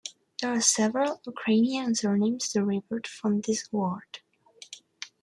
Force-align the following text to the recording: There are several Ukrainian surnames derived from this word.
There 0.41 0.51
are 0.51 0.61
several 0.61 1.21
Ukrainian 1.27 1.93
surnames 1.93 2.51
derived 2.51 3.05
from 3.05 3.41
this 3.41 3.71
word. 3.71 4.21